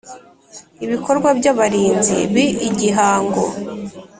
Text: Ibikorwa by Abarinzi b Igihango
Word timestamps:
Ibikorwa 0.85 1.29
by 1.37 1.45
Abarinzi 1.51 2.17
b 2.33 2.35
Igihango 2.67 3.43